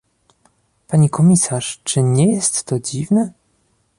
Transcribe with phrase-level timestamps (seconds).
[0.87, 3.33] Pani komisarz, czy nie jest to dziwne?